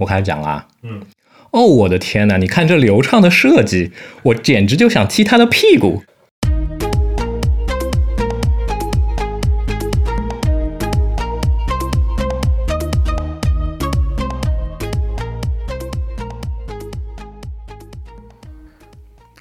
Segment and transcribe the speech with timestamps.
[0.00, 0.66] 我开始讲了啊。
[0.82, 1.02] 嗯。
[1.50, 2.38] 哦，我的天哪！
[2.38, 3.92] 你看这流畅的设计，
[4.22, 6.02] 我简直就想踢他的屁股。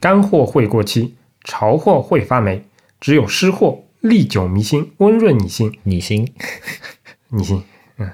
[0.01, 1.15] 干货会过期，
[1.45, 2.65] 潮货会发霉，
[2.99, 5.79] 只有湿货历久弥新，温润你心。
[5.83, 6.33] 你心，
[7.29, 7.63] 你心，
[7.97, 8.09] 嗯。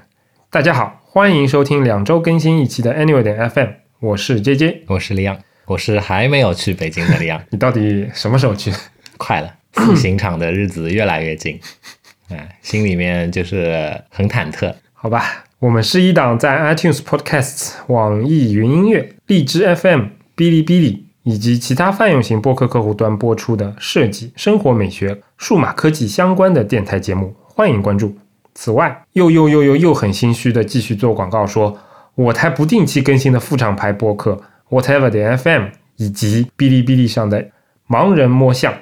[0.50, 3.68] 大家好，欢迎收听两周更新一期的 Anyway 点 FM，
[4.00, 7.42] 我是 J J，我是李阳，我是还没有去北京的李阳。
[7.48, 8.70] 你到底什么时候去？
[9.16, 11.58] 快了，赴刑场的日子越来越近，
[12.28, 14.74] 哎，心里面就是很忐忑。
[14.92, 20.00] 好吧，我们是一档在 iTunes Podcasts、网易云音乐、荔枝 FM、
[20.36, 28.18] 哔哩哔哩以及其他泛用型播客客户端播出的设计、生活美学、数码科技相关的电台节目，欢迎关注。
[28.58, 31.78] 此外，又又又又又很心虚的继续做广告，说
[32.14, 37.50] 我台不定期更新的副厂牌播客 Whatever 的 FM 以及哔哩哔哩上的
[37.86, 38.72] 盲人摸象，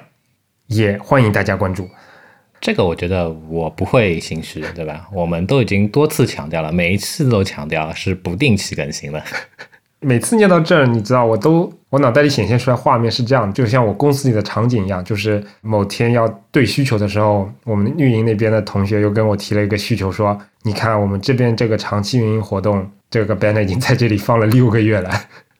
[0.67, 1.89] 也欢迎大家关注。
[2.61, 5.07] 这个我觉得我不会心虚，对吧？
[5.11, 9.21] 我们都已经多次强调了，每一次都强调是不定期更新的。
[10.05, 25.09] 每次念到这儿，你知道，我都我脑袋里显现出来画面是这样，就像我公司里的场景一样，就是某天要对需求的时候，我们运营那边的同学又跟我提了一个需求，说，你看我们这边这个长期运营活动，这个 banner 已经在这里放了六个月了。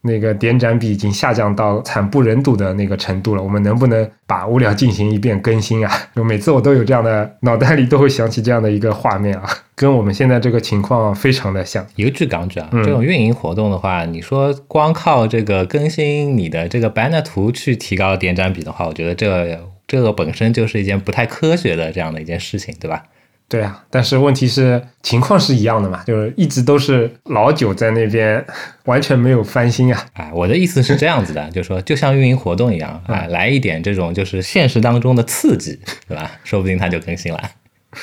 [0.05, 5.91] 那个点展比已经下降到惨不忍睹的那个程度了，我们能不能把物料进行一遍更新啊？
[6.15, 11.85] 就每次我都有这样的脑袋里都会想起这样的一个画面啊，跟我们现在这个情况非常的像。
[11.95, 23.03] 一个句港句啊，这种运营活动的话，你说光靠这个更新你的这个 banner 图去提高点展比的话，我觉得这这个本身就是一件不太科学的这样的一件事情，对吧？
[23.47, 28.43] 对啊，但是问题是情况是一样的嘛，就是一直都是老九在那边，
[28.85, 30.05] 完全没有翻新啊。
[30.13, 36.31] 啊，我的意思是这样子的，就是说就像运营活动一样啊，来一点这种就是现实当中的刺激，对吧？
[36.43, 37.39] 说不定它就更新了。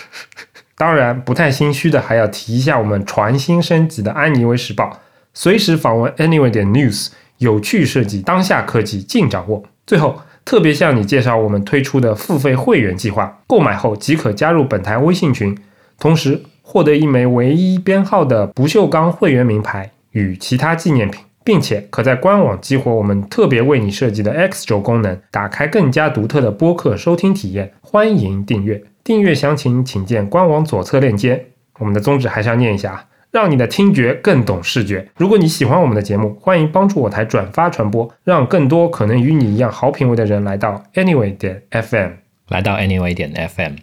[0.79, 5.01] 当然，不太心虚的还要提一下我们全新升级的安妮微时报，
[5.35, 7.09] 随时访问 Anyway 点 News，
[7.39, 9.65] 有趣设计，当下科技尽掌握。
[9.85, 10.23] 最后。
[10.45, 15.57] 特别向你介绍我们推出的付费会员计划，购买后即可加入本台微信群，
[15.99, 27.73] 同时获得一枚唯一编号的不锈钢会员名牌与其他纪念品，并且可在官网激活我们特别为你设计的 X 轴功能，打开更加独特的播客收听体验。
[27.81, 31.47] 欢迎订阅，订阅详情请见官网左侧链接。
[31.79, 33.05] 我们的宗旨还是要念一下啊。
[33.33, 35.09] 让你的听觉更懂视觉。
[35.17, 42.11] 如果你喜欢我们的节目，欢迎帮助我台转发传播，让更多可能与你一样好品味的人来到 Anyway 点 FM，
[42.49, 43.77] 来到 Anyway 点 FM。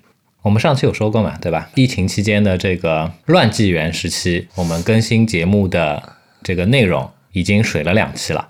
[0.43, 1.67] 我们上期有说过嘛，对吧？
[1.73, 8.49] 疫情期间的这个乱纪元时期，我们更新节目的这个内容已经水了两期了。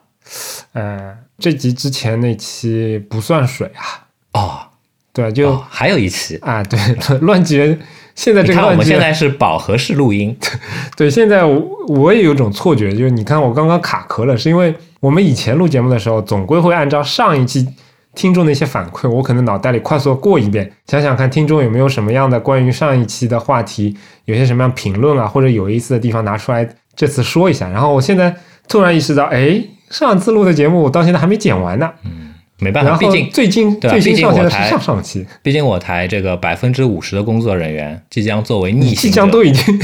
[0.74, 4.06] 呃，这集之前那期不算水啊。
[4.34, 4.68] 哦，
[5.14, 6.78] 对，就还有一期啊，对，
[7.20, 7.80] 乱纪元。
[8.20, 10.38] 现在这个，我们现在是饱和式录音。
[10.98, 11.46] 对，现在
[11.88, 17.66] 我也有种错觉，就是你看我刚刚卡壳了，是因为我们以前录节目的时候，总归会按照上一期
[18.14, 27.70] 听众的一些反馈，我可能脑袋里快速过一遍，想想看听众有没有什么样的关于上一期的话题，有些什么样评论啊，或者有意思的地方拿出来这次说一下。
[27.70, 28.36] 然后我现在
[28.68, 31.90] 突然意识到，哎，上次录的节目我到现在还没剪完呢。
[32.04, 32.29] 嗯。
[32.60, 35.26] 没办法，毕竟最近最新上线的是上上期。
[35.42, 39.82] 毕竟我台这个百分之五十的工作人员即将作为逆行，即将都已经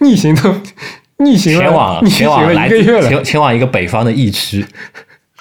[0.00, 0.54] 逆行都
[1.18, 4.64] 逆行了，前往前往一个月了，前前往一个北方的疫区，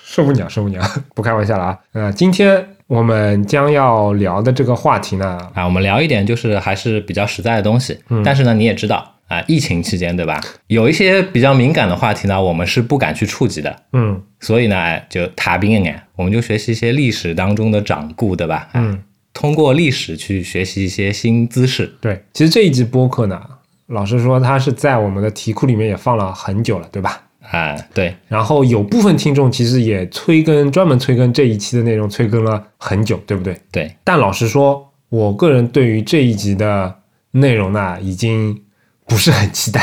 [0.04, 0.82] 受不了，受不了，
[1.16, 1.78] 不开玩笑了啊！
[1.94, 9.15] 呃，今天我们将要聊的这个话题呢，啊，我们聊一点就是还是比较实在的东西，但是呢，你也知道。
[9.28, 10.40] 啊，疫情期间，对吧？
[10.68, 13.76] 有一些比较敏感的话题呢，我们是不敢去触及的。
[13.94, 18.70] 嗯，所以呢，就塔宾哎，我们就学习一些历史当中的掌故，对吧？
[18.76, 19.02] 嗯，
[19.34, 21.92] 通过历史去学习一些新姿势。
[22.00, 23.42] 对，其实这一集播客呢，
[23.88, 27.24] 老实说，它是在我们的题库里面也放了很久了，对吧？
[27.50, 28.16] 啊，对。
[28.28, 33.58] 然后有部分听众其实也催更，专门催更这一期的内容，催更了很久，对不对？
[33.72, 33.92] 对。
[34.04, 36.94] 但老实说，我个人对于这一集的
[37.32, 38.62] 内容呢，已经。
[39.08, 39.82] 不是很期待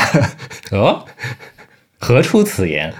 [0.71, 1.05] 哦，
[1.99, 2.93] 何出此言？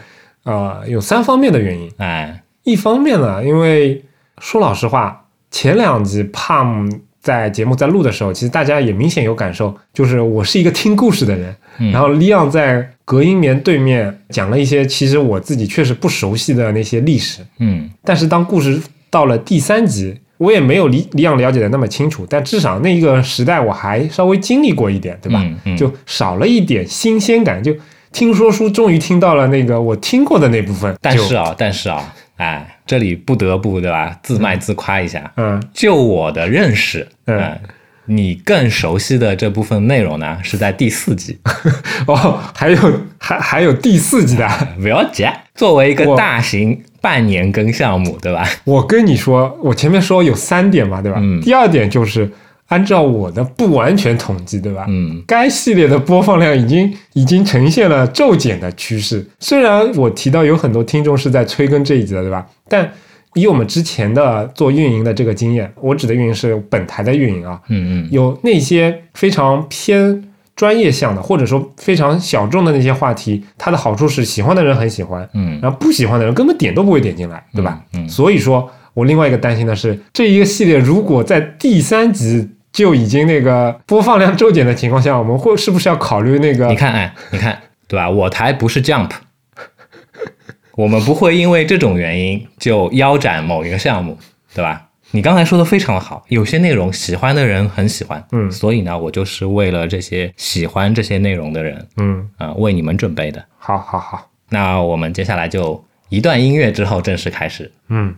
[0.44, 1.92] 啊，有三方面的原因。
[1.98, 4.04] 哎，一方面呢，因为
[4.40, 6.90] 说老实话，前两集 Palm
[7.22, 11.56] 在节目在录的时候，其实大家也明显有感受，就是我是一个听故事的人，
[11.92, 17.46] 然后 Leon 在隔音棉对面讲了一些其实我自己确实不熟悉的那些历史。
[17.60, 20.20] 嗯，但是当故事到了第三集。
[20.44, 25.42] 我也没有李李阳了解的那么清楚，但至少那一个时代我还稍微经历过一点，对吧？
[25.78, 27.74] 就少了一点新鲜感，就
[28.12, 35.32] 听说书终于听到了那个我听过的那部分，但是啊，但是啊，哎，这里不得不对吧，自卖自夸一下。
[35.38, 37.60] 嗯就我的认识，嗯呃
[38.06, 41.40] 你更熟悉的这部分内容呢，是在第四集。
[42.06, 42.78] 哦，还有
[43.18, 44.46] 还还有第四集的，
[44.82, 45.24] 不要急，
[45.56, 48.48] 作为一个大型半年更项目，对吧？
[48.64, 51.20] 我跟你说，我前面说有三点嘛，对吧？
[51.22, 52.32] 嗯第二点就是
[52.70, 54.86] 按照我的不完全统计，对吧？
[54.88, 59.28] 嗯该系列的播放量已经已经呈现了骤减的趋势。
[59.38, 62.48] 虽然我提到有很多听众是在催更这一集的，对吧？
[62.70, 62.90] 但
[63.36, 70.24] 以我们之前的做运营的这个经验，我指的运营是本台的运营啊，嗯嗯有那些非常偏
[70.56, 77.80] 专业向的，或者说非常小众的那些话题，它的好处是喜欢的人很喜欢，嗯然后不喜欢的人根本点都不会点进来，对吧？
[77.94, 86.76] 嗯嗯所以说我另外一个担心的是，这一个系列如果在第三集就已经那个播放量骤减的情况下，我们会是不是要考虑那个你？
[86.76, 87.58] 看，哎，你看，
[87.88, 88.10] 对吧？
[88.10, 89.10] 我台不是 Jump，
[90.78, 94.18] 我们不会因为这种原因就腰斩某一个项目，
[94.54, 94.88] 对吧？
[95.16, 103.46] 你刚才说的非常的好，有些内容喜欢的人很喜欢，嗯所以呢，我就是为了这些喜欢这些内容的人，嗯，啊、为你们准备的。
[103.60, 107.72] 好好好，那我们接下来就一段音乐之后正式开始。
[107.90, 108.16] 嗯。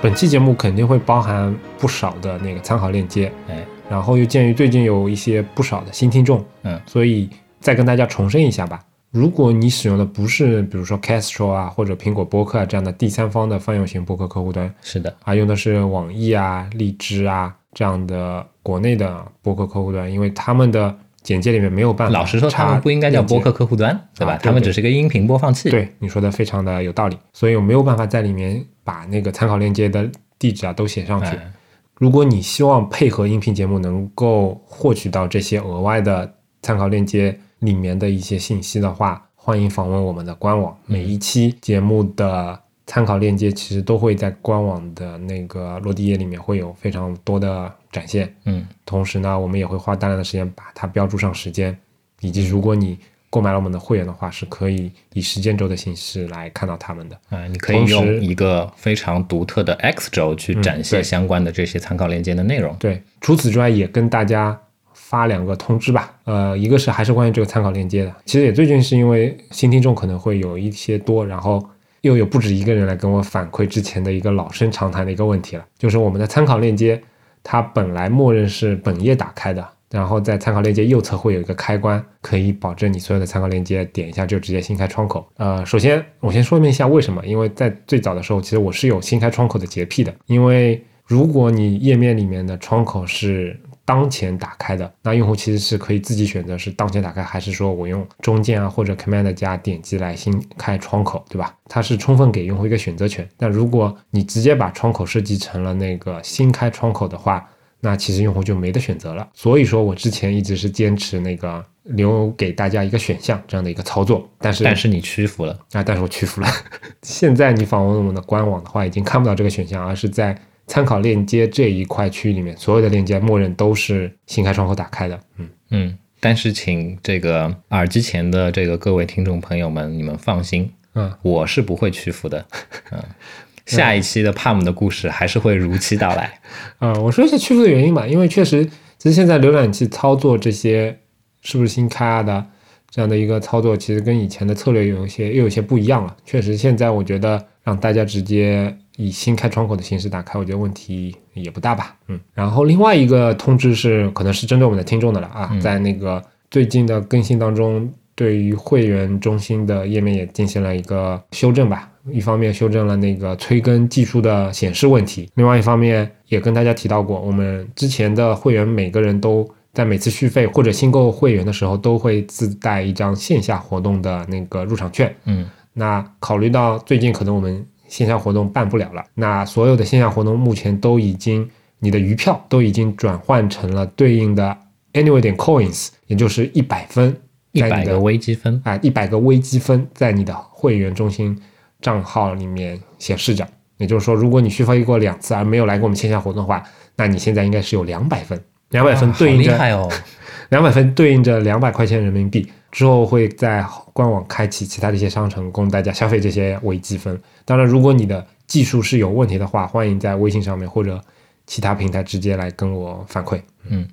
[0.00, 7.28] 本期节目肯定会包含不少的那个参考链接，哎，然后又鉴于最近有一些不少的新听众，嗯所以
[7.58, 8.80] 再跟大家重申一下吧。
[9.10, 22.14] 如果你使用的不是比如说 Castro 啊或者苹果播客啊这样的第三方的泛用型播客客户端，是的，啊，用的是网易啊、荔枝啊这样的国内的播客客户端，因为他们的简介里面没有办法。
[22.16, 23.50] 老实说，他们不应该叫播客。
[23.50, 24.34] 客户端，对吧？
[24.34, 31.36] 啊对他们只是个音频播放器。，对你说的非常的有道理，所以我没有办法在里面把那个参考链接的地址啊都写上去。
[31.36, 31.52] 哎，
[31.98, 36.32] 如果你希望配合音频节目能够获取到这些额外的
[36.62, 40.74] 参考链接里面的一些信息的话，欢迎访问我们的官网。
[40.86, 48.34] 每一期节目的参考链接其实都会在官网的那个落地页里面会有非常多的展现。
[48.46, 51.78] 嗯，同时呢，我们也会花大量的时间把它标注上时间，
[52.20, 52.98] 以及如果你
[53.30, 57.18] 购买了我们的会员的话，是可以以时间轴的形式来看到他们的。
[57.28, 62.74] 啊，你可以用一个非常独特的 X 轴去展现相关的这些参考链接的内容。
[62.76, 64.58] 对，除此之外也跟大家
[64.92, 66.14] 发两个通知吧。
[66.24, 71.62] 呃，一个是还是关于这个参考链接的，其实也最近是因为新听众可能会有一些多，然后
[72.00, 77.00] 又有不止一个人来跟我反馈之前的一个老生常谈的一个问题了，就是我们的参考链接
[77.42, 79.68] 它本来默认是本页打开的。
[79.90, 85.26] 然后在参考链接右侧会有一个开关，可以保证你所有的参考链接点一下就直接新开窗口。
[85.36, 101.56] 呃，首先我先说明一下为什么，因为在最早的时候，其实我是有新开窗口的洁癖的，因为如果你页面里面的窗口是当前打开的，那用户其实是可以自己选择是当前打开，还是说我用中键啊或者 Command 加点击来新开窗口，对吧？
[101.66, 103.26] 它是充分给用户一个选择权。
[103.38, 107.48] 但如果你直接把窗口设计成了那个新开窗口的话，
[107.80, 109.28] 那其实用户就没得选择了。
[109.34, 116.48] 所以说我之前一直是坚持那个留给大家一个选项这样的一个操作，但是但是你屈服了，啊，但是我屈服了。
[117.02, 125.20] 现在你访问我们的官网的话，已经看不到这个选项，而是在参考链接这一块区域里面，所有的链接默认都是新开窗口打开的。
[125.36, 125.98] 嗯，嗯。
[126.20, 132.44] 但是请这个耳机前的这个各位听众朋友们，你们放心，嗯，我是不会屈服的。
[132.90, 133.00] 嗯，
[133.76, 136.40] 下一期的 Palm 的故事还是会如期到来。
[136.78, 138.64] 啊、我说一下屈服的原因吧，因为确实，
[138.98, 140.98] 其实现在浏览器操作这些
[141.42, 142.44] 是不是新开啊的
[142.90, 146.16] 这样的一个操作，其实跟以前的策略有一些又有些不一样了。
[146.24, 151.94] 确实，现在我觉得让大家直接以新开窗口的形式打开，我觉得问题也不大吧。
[152.08, 161.90] 嗯，然后另外一个通知是，可能是针对我们的听众的了啊，在那个最近的更新当中，对于会员中心的页面也进行了一个修正吧。
[162.12, 175.14] 一方面修正了那个催更技术的显示问题，另外一方面也跟大家提到过，我们之前的会员每个人都在每次续费或者新购会员的时候都会自带一张线下活动的那个入场券。
[175.24, 181.48] 嗯那考虑到最近可能我们线下活动办不了了，那所有的线下活动目前都已经
[181.78, 184.56] 你的余票都已经转换成了对应的
[184.94, 187.16] Anyway 点 Coins，也就是一百分，
[187.52, 191.40] 一百个微积分，啊，一百个微积分在你的会员中心
[191.80, 193.46] 账号里面显示着。
[193.76, 196.62] 也就是说，如果你续费过两次而没有来过我们线下活动的话，
[196.96, 199.56] 那你现在应该是有两百分，两百分对应着。
[200.50, 207.20] 两百分对应着两百块钱人民币，之后会在官网开启其他的一些商城，供大家消费这些微积分。
[207.44, 210.98] 当然，如果你的技术是有问题的话，欢迎在微信上面或者
[211.46, 213.40] 其他平台直接来跟我反馈。
[213.68, 213.86] 嗯。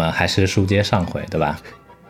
[0.00, 1.60] 们还是书接上回，对吧？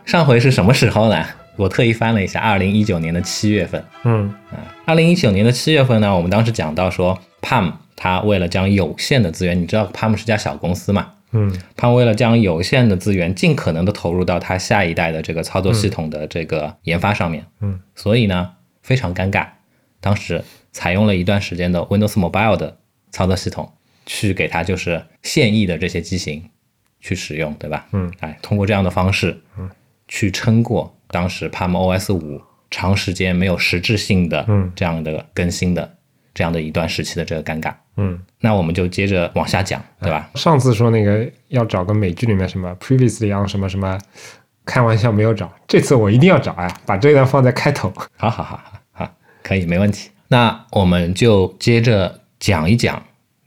[0.05, 1.25] 上回是什么时候呢？
[1.57, 3.83] 我特意翻了一下，二零一九年的七月份。
[4.03, 19.45] 嗯啊，二零一九年的七月份呢，我们当时讲到说，Palm 它为了将有限的资源，你知道 Palm 是家小公司嘛嗯，Palm 为了将有限的资源尽可能的投入到它下一代的这个操作系统的这个研发上面，嗯所以呢非常尴尬，
[19.99, 22.77] 当时采用了一段时间的 Windows Mobile 的
[23.11, 23.71] 操作系统，
[24.05, 26.49] 去给它就是现役的这些机型
[27.01, 27.85] 去使用，对吧？
[27.91, 29.69] 嗯，哎，通过这样的方式，嗯，
[30.07, 35.97] 去撑过当时 Palm OS 五长时间没有实质性的嗯这样的更新的
[36.33, 37.73] 这样的一段时期的这个尴尬。
[37.97, 40.29] 嗯，那我们就接着往下讲，对吧？
[40.35, 43.99] 上次说那个要找个美剧里面什么 previously on 什么什么，
[44.65, 47.91] 开玩笑没有找，这次我一定要找呀，把这段放在开头。
[48.15, 50.09] 好好好好好，可以，没问题。
[50.29, 53.03] 那我们就接着讲一讲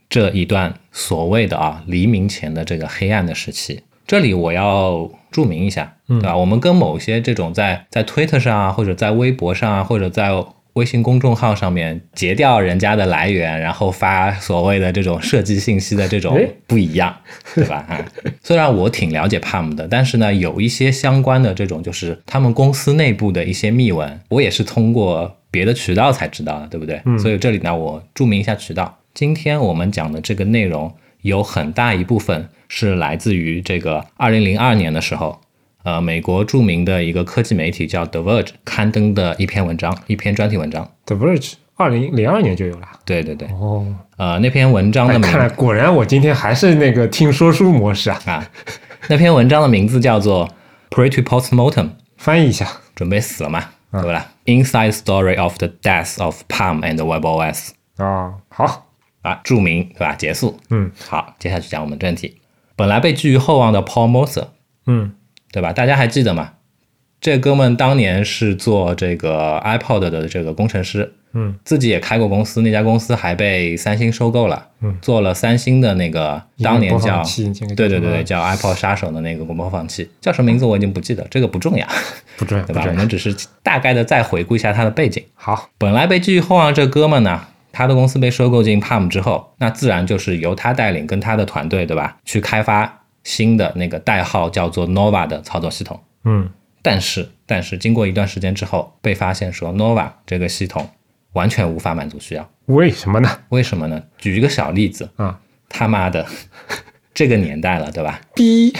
[0.07, 3.81] 这一段所谓的啊黎明前的这个黑暗的时期。
[4.07, 6.37] 这里我要注明一下，对吧？
[6.37, 10.29] 我们跟某些这种在在推特上啊，或者在微博上啊，或者在
[10.73, 17.13] 微信公众号上面截掉人家的来源，然后发所谓的这种设计信息的这种不一样，
[17.55, 17.77] 对吧？
[17.89, 18.05] 啊，
[18.43, 27.01] 虽然我挺了解 Palm 的，但是呢，有一些相关的这种就是他们公司内部的一些秘闻，我也是通过别的渠道才知道的，对不对？
[27.05, 28.95] 嗯所以这里呢，我注明一下渠道。
[29.15, 35.39] 今天我们讲的这个内容有很大一部分是来自于这个二零零二年的时候，
[35.83, 40.91] 呃，美国著名的一个科技媒体叫 The Verge 刊登的一篇文章，一篇专题文章。
[41.05, 42.85] The Verge 二零零二年就有了。
[43.05, 48.19] 对对对，哦，呃，那篇文章的哎，名看来果然我今天还是那个听说书模式啊。
[48.25, 48.45] 啊，
[49.07, 50.49] 那篇文章的名字叫做
[50.89, 58.84] Pretty Postmortem，翻译一下，准备死了嘛，对不啦？Inside Story of the Death of Palm and WebOS 啊、好，
[59.25, 60.13] 啊，注明对吧？
[60.15, 60.57] 结束。
[60.69, 62.37] 嗯好，接下去讲我们正题。
[62.75, 64.47] 本来被寄予厚望的 Paul Moser，
[64.85, 65.13] 嗯
[65.51, 65.73] 对吧？
[65.73, 66.51] 大家还记得吗？
[67.21, 77.23] 这哥们当年是做这个 iPod 的这个工程师，嗯，自己也开过公司，那家公司还被三星收购了，嗯，做了三星的那个当年叫
[77.75, 81.87] 对对对对叫 iPod 杀手的那个播放器，叫什么名字我已经不记得，这个不重要，
[82.37, 82.83] 不重要，对吧？
[82.85, 82.93] 我。
[82.93, 85.23] 们只是大概的再回顾一下他的背景。
[85.33, 92.17] 好，本来被寄予厚望这哥们呢，他的公司被收购进 Palm 之后，那自然就是由他带领跟他的团队，对吧？
[92.23, 96.01] 去开发新的那个代号叫做 Nova 的操作系统。
[96.23, 96.49] 嗯
[96.81, 100.89] 但是，但是经过一段时间之后，被发现说 Nova 这个系统
[101.33, 102.49] 完全无法满足需要。
[102.67, 103.29] 为什么呢？
[103.49, 104.01] 为什么呢？
[104.17, 106.25] 举一个小例子，啊，他妈的，
[107.13, 108.21] 这个年代了，对吧？
[108.33, 108.73] 逼，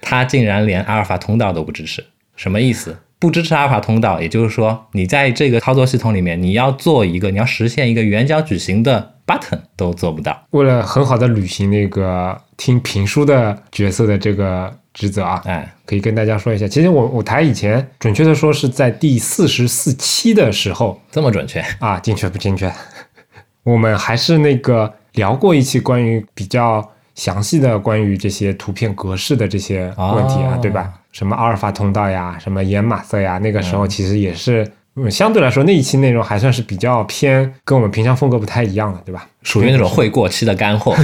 [0.00, 2.02] 他竟然连阿尔法通道都不支持，
[2.34, 2.96] 什么意思？
[3.22, 10.36] 不支持阿尔法通道，也就是说，你在这个操作系统里面，你要做一个，你要实现一个圆角矩形的 button 都做不到。
[10.50, 16.66] 为了很好的履行那个听评书的角色的这个职责啊，哎，可以跟大家说一下。
[16.66, 21.60] 其实我我台以前准确的说是在第四十四期的时候这么准确？
[21.78, 22.68] 啊，精确不精确？
[23.62, 30.92] 我们还是那个聊过一期关于比较详细的关于这些图片格式的这些问题啊，哦对吧？
[31.12, 34.66] 什么阿尔法通道呀，什么掩马色呀，那个时嗯候其实也是。
[34.94, 39.26] 嗯，相对来说那一期内容还算是比较偏跟我们平常风格不太一样的，对吧？
[39.42, 40.94] 属于那种会过期的干货。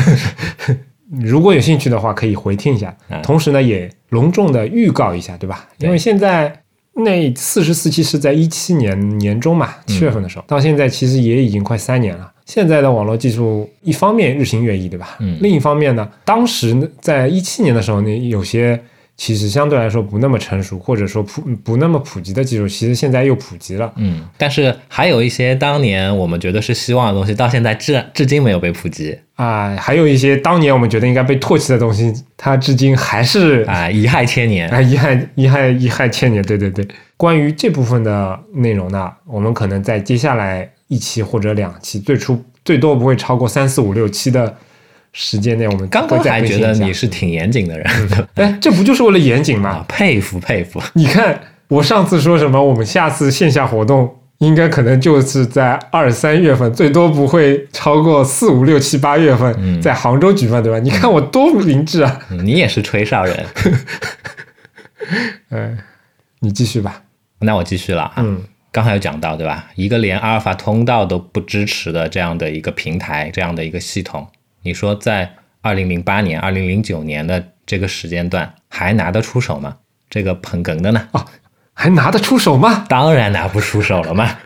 [1.23, 3.19] 如果有兴趣的话，可以回听一下嗯。
[3.23, 5.67] 同时呢，也隆重的预告一下，对吧？
[5.79, 6.55] 因为现在
[6.93, 12.31] 那四十四期是在一七年年中嘛，七月份的时候，到现在其实也已经快三年了。
[12.45, 15.17] 现在的网络技术一方面日新月异，对吧？
[15.21, 18.79] 嗯另一方面呢，当时在一七年的时候呢，有些
[19.19, 23.93] 其实相对来说不那么成熟，或者说普不那么普及的技术，其实现在又普及了。
[23.97, 34.71] 嗯，但是还有一些当年我们觉得是希望的东西，到现在至至今没有被普及啊，还有一些当年我们觉得应该被唾弃的东西，它至今还是啊，遗害千年。
[34.71, 36.87] 啊，遗憾遗憾遗憾千年，对对对。
[37.17, 44.57] 关于这部分的内容呢，我们可能在接下来一期或者两期，最初最多不会超过三四五六期的
[45.12, 47.87] 时间内，我们刚刚还觉得你是挺严谨的人，
[48.35, 49.71] 哎，这不就是为了严谨吗？
[49.71, 50.81] 啊，佩服佩服。
[50.95, 52.62] 你看我上次说什么？
[52.62, 60.79] 我们下次线下活动应该可能就是在二三月份，最多不会超过四五六七八月份，在杭州举办，对吧？
[60.79, 62.21] 你看我多明智啊！
[62.45, 63.47] 你也是吹哨人。
[65.50, 65.77] 嗯，
[66.41, 67.03] 你继续吧。
[67.41, 68.15] 那我继续了啊。
[68.19, 69.67] 嗯，刚才有讲到，对吧？
[69.75, 74.27] 一个连阿尔法通道都不支持的这样的一个平台，这样的一个系统，
[74.69, 79.79] 你说在二零零八年、二零零九年的这个时间段还拿得出手吗？
[80.11, 81.09] 这个捧哏的呢？
[81.13, 81.27] 哦，
[81.73, 82.85] 还拿得出手吗？
[82.87, 84.39] 当然拿不出手了嘛，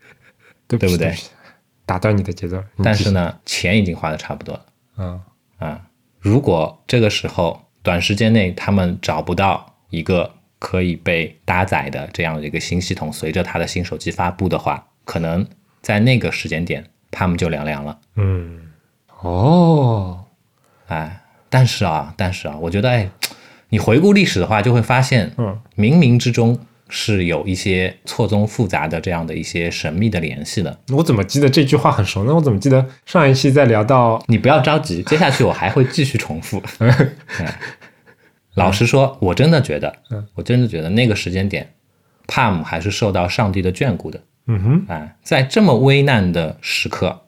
[0.66, 1.14] 对不对？
[1.84, 2.64] 打断你的节奏。
[2.82, 4.64] 但是呢，钱已经花的差不多了。
[4.96, 5.20] 嗯
[5.58, 5.82] 啊，
[6.18, 15.46] 如果这个时候短时间内他们找不到一个可以被搭载的这样的一个新系统，随着他的新手机发布的话，可能
[15.82, 17.98] 在那个时间点他们就凉凉了。
[18.16, 18.65] 嗯，
[19.26, 20.24] 哦，
[20.86, 23.10] 哎，但是啊，但是啊，我觉得哎。
[23.68, 26.56] 你回顾历史的话，就会发现，嗯，冥冥之中
[26.88, 30.78] 是有一些错综复杂的这样的一些神秘的联系的。
[30.92, 32.32] 我怎么记得这句话很熟呢？
[32.32, 34.22] 我怎么记得上一期在聊到……
[34.28, 36.62] 你不要着急，接下去我还会继续重复。
[38.54, 41.68] 老实说，我真的觉得，嗯我真的觉得那个时间点
[42.28, 44.20] ，Palm 还是受到上帝的眷顾的。
[44.46, 47.22] 嗯哼，哎，在这么危难的时刻，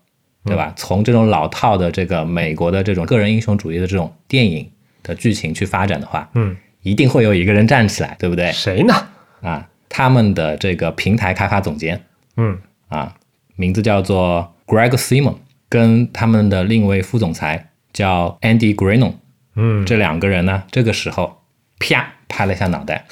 [0.45, 0.73] 对吧？
[0.77, 4.71] 从这种老套的这个美国的这种个人英雄主义的这种电影。
[5.05, 8.53] 的剧情去发展的话，嗯，一定会有一个人站起来，对不对？
[8.53, 8.95] 谁呢？
[9.41, 12.05] 啊，他们的这个平台开发总监，
[12.37, 13.15] 嗯，啊，
[13.55, 15.37] 名字叫做 Greg Simon，
[15.71, 19.15] 跟他们的另一位副总裁叫 Andy Greenon，
[19.55, 21.41] 嗯，这两个人呢，这个时候
[21.79, 23.07] 啪拍了一下脑袋，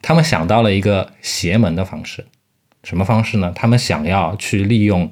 [0.00, 2.26] 他们想到了一个邪门的方式，
[2.84, 3.50] 什么方式呢？
[3.56, 5.10] 他们想要去利用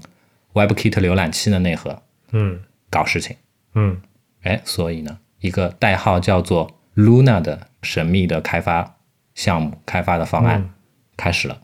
[0.56, 3.36] WebKit 浏览器的内核，嗯，搞事情，
[3.74, 4.00] 嗯，
[4.42, 5.18] 哎，所以呢。
[5.40, 8.96] 一个代号叫做 Luna 的神秘的开发
[9.34, 10.70] 项目开发的方案
[11.14, 11.60] 开始了，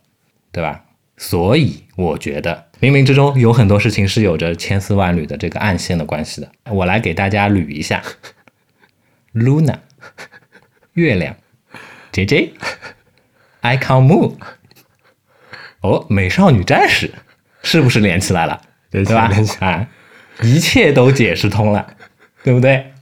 [0.53, 0.85] 对吧？
[1.17, 6.53] 所以我觉得冥冥之中有很多事情是有着千丝万缕的这个暗线的关系的。
[6.71, 8.03] 我来给大家捋一下
[9.33, 9.79] ：Luna
[10.93, 11.35] 月亮
[12.13, 14.37] ，JJ，Icon Moon，
[15.81, 17.11] 哦，美少女战士
[17.63, 18.61] 是不是连起来了？
[18.93, 19.31] 对吧？
[19.61, 19.89] 啊，
[20.43, 21.87] 一切都解释通了，
[22.45, 22.93] 对不对？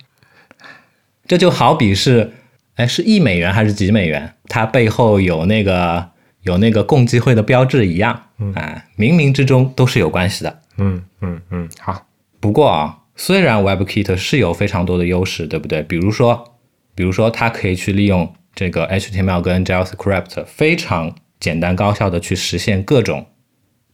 [1.26, 2.33] 这就好比是，
[2.76, 4.35] 哎，是一美元还是几美元？
[4.48, 6.11] 它背后有那个
[6.42, 8.12] 有那个共济会的标志一样，
[8.55, 10.62] 啊，冥冥之中都是有关系的。
[10.79, 12.07] 嗯嗯嗯，好。
[12.40, 15.83] 不过啊，虽然 WebKit 是有非常多的优势，对不对？
[15.83, 16.57] 比如说，
[16.94, 23.26] 比如说它可以去利用这个 HTML 跟 JavaScript 非常简单高效的去实现各种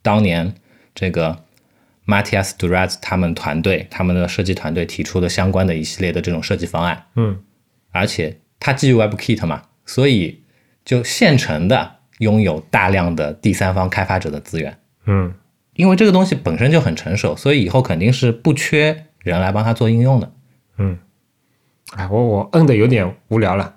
[0.02, 0.54] 当年
[0.94, 1.44] 这个。
[2.06, 7.40] Matthias Duraz 他们团队，他们的设计团队提出的相关的一系列的这种设计方案，嗯，
[7.90, 10.42] 而且它基于 WebKit 嘛，所以
[10.84, 15.34] 就现成的拥有大量的第三方开发者的资源，嗯，
[15.74, 20.32] 因为这个东西本身就很成熟，所以以后肯定是不缺人来帮他做应用的，
[20.78, 20.98] 嗯，
[21.96, 23.74] 哎，我我摁的有点无聊了，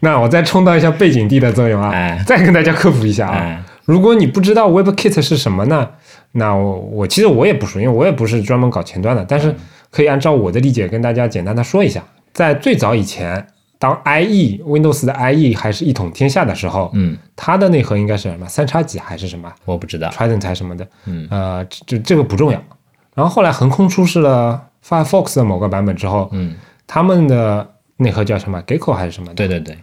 [0.00, 5.92] 那 我再充当一下背景地的作用啊，再跟大家科普一下啊，如果你不知道 WebKit 是什么呢？
[6.32, 9.54] 那我我其实我也不熟，因为我也不是专门搞前端的，但是
[9.90, 13.46] 可以按照我的理解跟大家简单的说一下，在最早以前，
[13.78, 18.46] 当 IE Windows 的 IE 还是一统天下的时候，嗯，它的内核应该是什么？
[18.46, 19.50] 三叉戟还是什么？
[19.64, 22.62] 我不知道，Trident 还是什么的，嗯，呃，这这个不重要。
[23.14, 26.54] 然后后来横空出世了 Firefox 的某个版本之后，嗯，
[26.86, 29.34] 他们的内核叫什么？Gecko 还是什么的？
[29.34, 29.76] 对对对。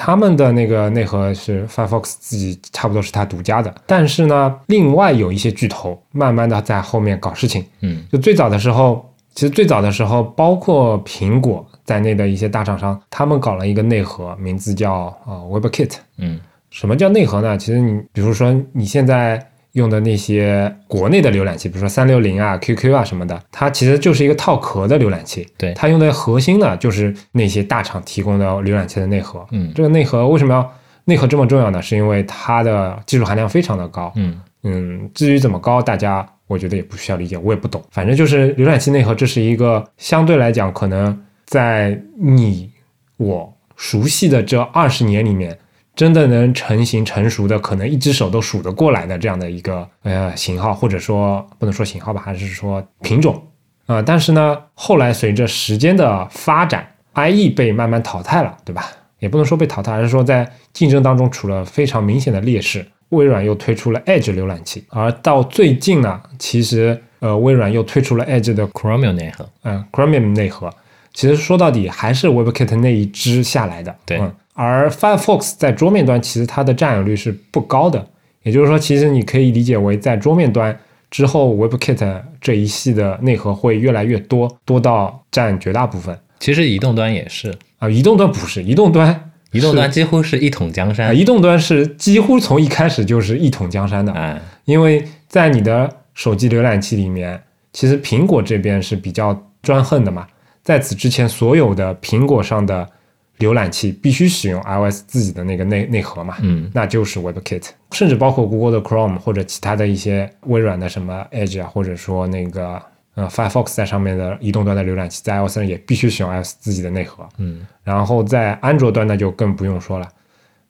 [0.00, 7.66] 他们的那个内核是 Firefox 自己差不多是他独家的，但是呢，另外有一些巨头慢慢的在后面搞事情。
[7.80, 15.94] 嗯，就最早的时候，其实最早的时候，包括苹果在内的一些大厂商，他们搞了一个内核，名字叫啊 WebKit。
[16.18, 16.38] 嗯，
[16.70, 17.58] 什么叫内核呢？
[17.58, 19.44] 其实你比如说你现在。
[19.78, 25.48] 用的那些国内的浏览器，比如说三六零啊、QQ 啊什么的，它其实就是一个套壳的浏览器。
[25.56, 29.46] 对，它用的核心呢，就是那些大厂提供的浏览器的内核。
[29.52, 30.70] 嗯，这个内核为什么要
[31.06, 31.80] 内核这么重要呢？
[31.80, 34.12] 是因为它的技术含量非常的高。
[34.16, 37.82] 嗯嗯，至于怎么高，大家我觉得也不需要理解，我也不懂。
[37.90, 42.70] 反正就是浏览器内核，这是一个相对来讲，可能在你
[43.16, 45.56] 我熟悉的这二十年里面。
[45.98, 53.42] 真的能成型成熟的，可能一只手都数得过来的这样的一个呃型号，或者说不能说型号吧，还是说品种
[53.86, 54.00] 啊？
[54.00, 58.84] 但是呢，后来随着时间的发展，IE 被慢慢淘汰了，对吧？
[59.18, 62.86] 也不能说被淘汰，而是说在竞争当中处了非常明显的劣势。
[63.08, 70.72] 微软又推出了 Edge 浏览器，而到最近呢，其实呃，微软又推出了 Edge 的 Chromium 内核，嗯，Chromium 内核，
[71.12, 74.22] 其实说到底还是 WebKit 那一支下来的，对。
[74.60, 78.04] 而 Firefox 在桌面端其实它的占有率是不高的，
[78.42, 80.76] 也就是说，其实你可以理解为在桌面端
[81.12, 86.18] 之后，WebKit 这一系的内核会越来越多，多到占绝大部分。
[86.40, 87.54] 其实移动端也是。
[87.78, 91.16] 啊，移动端不是，移动端移动端几乎是一统江啊，山。
[91.16, 97.40] 移动端是几乎从一开始就是一统江山的，嗯，因为在你的手机浏览器里面，
[97.72, 100.26] 其实苹果这边是比较专横的嘛，
[100.64, 102.90] 在此之前，所有的苹果上的
[103.38, 112.82] 浏览器必须使用 iOS 自己的那个内内核嘛，嗯，那就是 WebKit，甚至包括 Google 的 Chrome 或者其他的一些微软的什么 Edge 啊，或者说那个
[113.14, 117.28] 呃 Firefox 在上面的移动端的浏览器，在 iOS 上也必须使用 iOS 自己的内核。
[117.38, 120.08] 嗯，然后在安卓端那就更不用说了，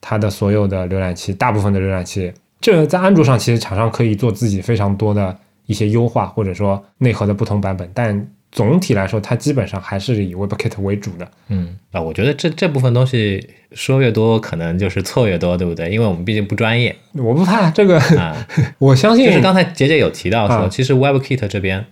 [0.00, 5.34] 它的所有的浏览器，大部分的浏览器，这在安卓上其实厂商可以做自己非常多的
[5.66, 11.30] 一些优化，或者说内核的不同版本，但总体来说，它基本上还是以 WebKit 为主的。
[11.48, 11.76] 嗯。
[11.92, 15.90] 啊，我觉得这这部分东西说越多，可能就是错越多，对不对？
[15.90, 16.96] 因为我们毕竟不专业。
[17.14, 18.46] 我不怕这个，啊。
[18.78, 20.68] 我相信就是刚才杰杰有提到说，啊。
[20.68, 21.84] 其实 WebKit 这边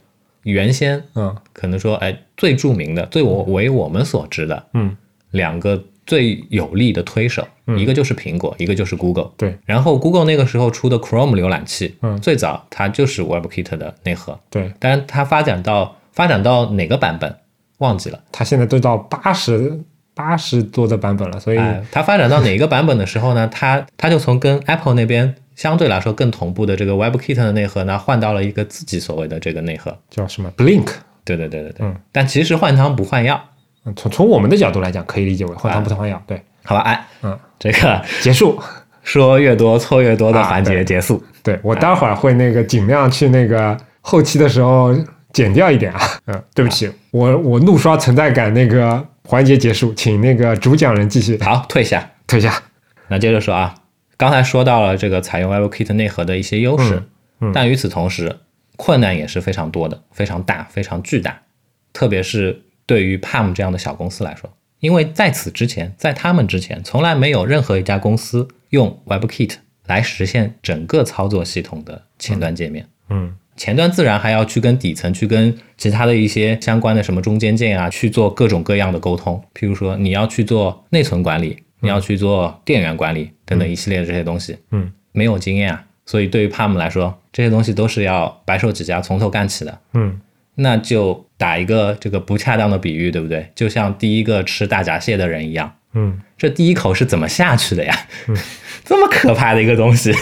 [0.42, 1.37] 原先嗯。
[1.53, 4.97] 可能说，哎，最著名的、最我为我们所知的嗯。
[5.33, 9.33] 两个最有力的推手，一个就是苹果，一个就是 Google。
[9.37, 9.59] 对。
[9.66, 12.19] 然后 Google 那个时候出的 Chrome 浏览器，嗯。
[12.21, 17.33] 最早它就是 WebKit 的内核，对，当然它发展到发展到哪个版本
[17.79, 19.79] 忘记了，它现在都到八十
[20.14, 23.46] 八十多的版本了，所以、哎，它发展到哪一个版本的时候呢？
[23.52, 29.96] 它它就从跟 Apple 那边相对来说更同步的这个 WebKit 的内核呢，换到了一个自己所谓的这个内核。
[30.11, 30.88] 叫什么 Blink。
[31.24, 33.38] 对对对对对，嗯但其实换汤不换药，
[33.85, 36.20] 嗯从从我们的角度来讲，可以理解为换汤不换药。
[36.26, 36.81] 对，好吧？
[36.81, 38.59] 哎，嗯，这个 结束。
[39.02, 41.22] 说越多错越多的环节结束。
[41.40, 44.92] 对我待会儿会那个尽量去那个后期的时候
[45.37, 46.01] 剪掉一点啊。
[46.29, 52.11] 嗯，对不起，我我怒刷存在感那个环节结束，请那个主讲人继续好，退下。
[52.27, 52.62] 退下。
[53.09, 53.75] 那接着说啊，
[54.16, 56.94] 刚才说到了这个采用 WebKit 内核的一些优势，
[57.40, 58.35] 嗯嗯但与此同时，
[58.77, 61.42] 困难也是非常多的，非常大，非常巨大。
[61.92, 72.88] 特别是对于 Palm 这样的小公司来说，因为在此之前，在他们之前，从来没有任何一家公司用 WebKit 来实现整个操作系统的前端界面。
[73.11, 89.79] 嗯前端自然还要去跟底层去跟其他的一些相关的什么中间件啊去做各种各样的沟通，譬如说你要去做内存管理，你要去做电源管理等等一系列的这些东西，嗯没有经验啊，所以对于 Palm 来说，这些东西都是要白手起家从头干起的。
[89.95, 90.21] 嗯
[90.59, 93.47] 那就打一个这个不恰当的比喻，对不对？
[93.55, 97.95] 就像第一个吃大闸蟹的人一样，嗯这第一口是怎么下去的呀？
[98.83, 100.14] 这么可怕的一个东西，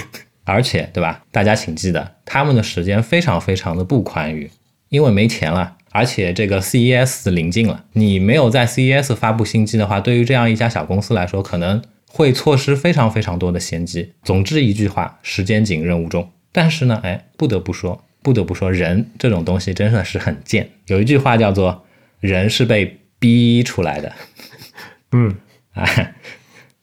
[0.45, 1.25] 而且对吧？
[1.33, 4.51] 大家请记得，他们的时间非常非常的不宽裕，
[4.89, 14.13] 因为没钱了，而且这个 CES 临近了，你没有在 CES 发布新机的话，对于这样一家小公司来说，可能会错失非常非常多的先机。
[14.23, 16.31] 总之一句话，时间紧，任务重。
[16.53, 20.71] 但是呢，哎，不得不说，不得不说，人这种东西真的是很贱。
[20.87, 21.85] 有一句话叫做
[22.21, 24.13] “人是被逼出来的”，
[25.11, 25.37] 嗯
[25.75, 25.85] 啊，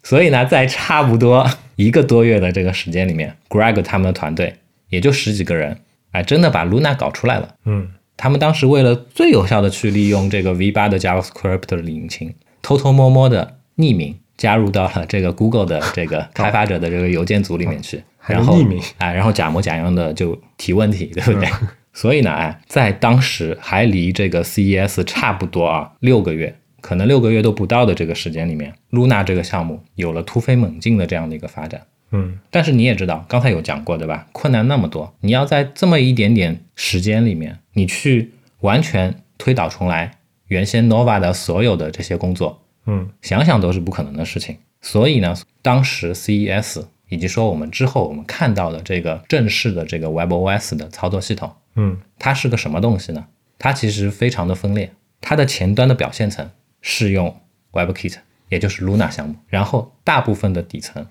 [0.03, 4.55] 所以呢，在差不多一个多月的这个时间里面，Greg 他们的团队
[4.89, 5.77] 也就十几个人，
[6.11, 7.55] 哎，真的把 Luna 搞出来了。
[7.65, 21.49] 嗯他们当时为了最有效的去利用这个 V8 的 JavaScript 的引擎，偷偷摸摸的匿名加入到了这个 Google 的这个开发者的这个邮件组里面去， 还然后匿名哎，然后假模假样的就提问题，对不对？
[21.93, 31.81] 所以呢，哎，在当时还离这个 CES 差不多啊六个月，可能六个月都不到的这个时间里面，Luna 这个项目有了突飞猛进的这样的一个发展。
[32.13, 34.27] 嗯但是你也知道，刚才有讲过，对吧？
[34.33, 40.17] 困难那么多，你要在这么一点点时间里面，你去完全推倒重来
[40.47, 44.57] 原先 Nova 的所有的这些工作，嗯想想都是不可能的事情。
[44.81, 53.25] 所以呢，当时 CES 以及说我们之后我们看到的这个正式的这个 WebOS 的操作系统，嗯它是个什么东西呢？
[53.57, 54.91] 它其实非常的分裂，
[55.21, 56.49] 它的前端的表现层
[56.81, 57.39] 是用
[57.71, 58.15] WebKit，
[58.49, 61.07] 也就是 Luna 项目，然后大部分的底层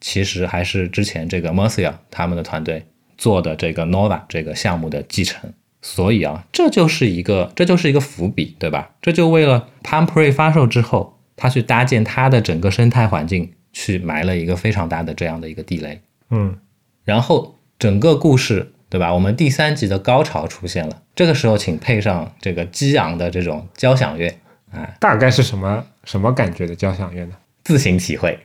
[0.00, 5.52] 其实还是之前这个 Mercia 他们的团队做的这个 Nova 这个项目的继承。
[5.86, 8.92] 所以啊，这就是一个这就是一个伏笔，对吧？
[9.02, 16.00] 这就为了 Palm Pre 发售之后，他去搭建他的整个生态环境，去埋了一个非常大的这样的一个地雷。
[16.30, 16.56] 嗯
[17.04, 19.12] 然后整个故事，对吧？
[19.12, 24.34] 我们第三集的高潮出现了，这个时候请配上这个激昂的这种交响乐，
[24.74, 27.34] 哎，大概是什么什么感觉的交响乐呢？
[27.64, 28.38] 自行体会。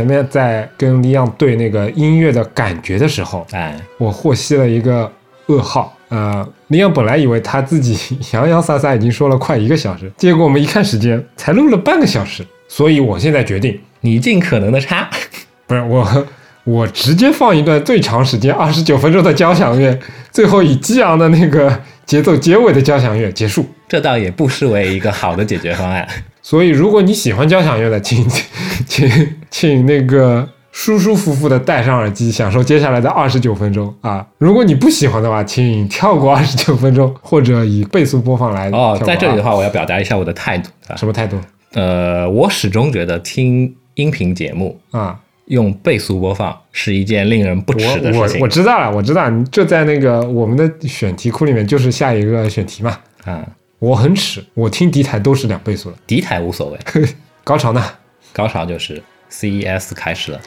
[0.00, 5.12] 前面在跟李阳对那个音乐的感觉的时候，哎，我获悉了一个
[5.48, 5.94] 噩耗。
[6.08, 12.42] 呃，李阳本来以为他自己洋洋洒洒已经说了快一个小时，结果我们一看时间，才录了半个小时。
[12.66, 15.06] 所以我现在决定，你尽可能的插，
[15.68, 16.26] 不是我，
[16.64, 19.94] 我直接放一段最长时间二十九分钟的交响乐，
[20.32, 23.66] 最后以激昂的那个节奏结尾的交响乐结束。
[23.86, 26.08] 这倒也不失为一个好的解决方案。
[26.42, 28.26] 所以，如果你喜欢交响乐的，请
[28.86, 34.26] 请请那个舒舒服服的戴上耳机，享受接下来的二十九分钟啊！
[34.38, 38.70] 如果你不喜欢的话，请跳过二十九分钟，或者以倍速播放来。
[38.70, 40.96] 哦，在这里的话，我要表达一下我的态度啊。
[40.96, 41.36] 什么态度
[41.74, 45.18] 呃，我始终觉得听音频节目啊？
[45.46, 52.96] 用倍速播放是一件令人不齿的我我事情我知道了，我知道，你这在那个我们的选题库里面就是下一个选题嘛。
[53.24, 53.44] 啊。
[53.80, 55.96] 我很耻，我听敌台都是两倍速的。
[56.06, 56.78] 敌台无所谓，
[57.42, 57.82] 高潮呢？
[58.30, 60.40] 高潮就是 CES 开始了。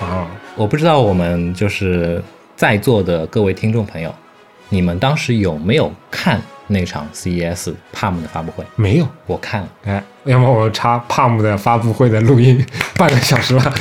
[0.00, 2.20] 啊，我不知道我们就是
[2.56, 4.12] 在座的各位听众朋友，
[4.68, 8.64] 你们当时有没有看那场 CES Palm 的发布会？
[8.74, 9.06] 没有。
[9.26, 12.66] 我看了，哎，要么我插 Palm 的发布会的录音
[12.98, 13.72] 半个小时吧。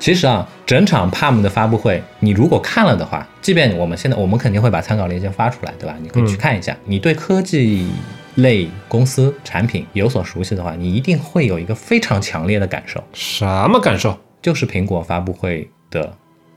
[0.00, 5.94] 其实啊，整场 Palm 的发布会，你如果看了的话，即便我们现在我们肯定会把参考链接发出来，对吧？
[6.00, 6.74] 你可以去看一下。
[6.86, 7.86] 你对科技
[8.36, 14.18] 类公司产品有所熟悉的话，你一定会有一个非常强烈的感受，什么感受？
[14.40, 16.10] 就是苹果发布会的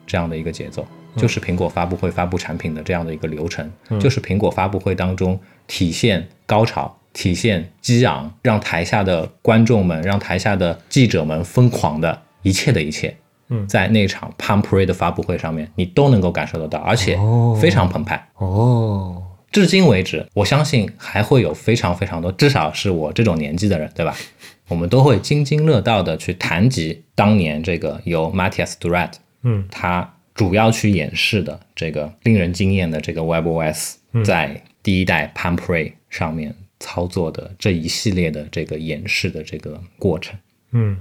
[0.08, 13.14] 这样的一个节奏，就是苹果发布会发布产品的这样的一个流程，就是苹果发布会当中体现高潮、体现激昂，让台下的观众们、让台下的记者们疯狂的一切的一切。
[13.54, 13.68] 嗯。
[13.68, 17.58] 在那场 Palm Pre 的发布会上面，你都能够感受得到，而且哦。
[17.62, 18.28] 非常澎湃。
[18.36, 24.16] 哦，至今为止，我相信还会有非常非常多，至少是我这种年纪的人，对吧？
[24.70, 29.12] 我们都会津津乐道的去谈及当年这个由 Matthias Durat
[29.44, 29.66] 嗯。
[29.70, 40.36] 他主要去演示的这个令人惊艳的这个 WebOS 在第一代 Palm Pre 上面操作的这一系列的这个演示的这个过程。
[40.72, 40.98] 嗯。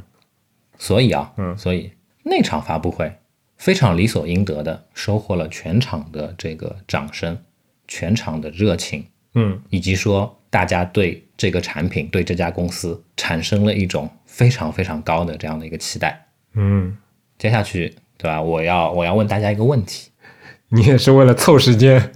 [0.77, 1.57] 所以啊，嗯。
[1.57, 1.91] 所以
[2.25, 3.13] 那场发布会
[3.57, 7.39] 非常理所应得的收获了全场的这个掌声，
[7.87, 16.27] 全场的热情，嗯以及说大家对这个产品、对这家公司产生了一种非常非常高的这样的一个期待。
[16.55, 16.97] 嗯，
[17.39, 18.41] 接下去，对吧？
[18.43, 20.11] 我要我要问大家一个问题，
[20.71, 22.11] 你也是为了凑时间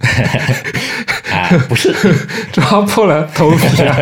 [1.31, 1.93] 哎， 不是，
[2.53, 3.97] 抓破了头皮啊！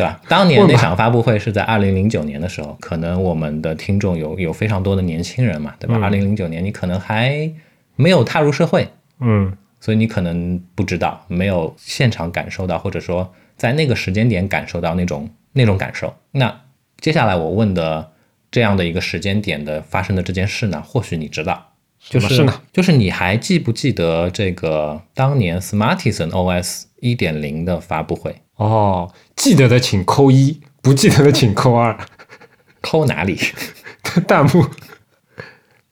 [0.00, 0.20] 对吧？
[0.28, 5.96] 当年那场发布会是在二零零九年的时候，可能我们的听众有有非常多的年轻人嘛，对吧？
[5.98, 7.50] 嗯二零零九年你可能还
[7.96, 8.88] 没有踏入社会，
[9.20, 16.14] 嗯所以你可能不知道，没有现场感受到，或者说在那个时间点感受到那种那种感受。
[16.32, 16.60] 那
[16.98, 18.10] 接下来我问的
[18.50, 22.46] 这样的一个时间点的发生的这件事呢，或许你知道，就是？
[22.72, 28.36] 就是你还记不记得这个当年 Smartisan OS 一点零的发布会？
[28.60, 31.98] 哦，记得的请扣一，不记得的请扣二。
[32.82, 33.38] 扣哪里？
[34.28, 34.66] 弹幕，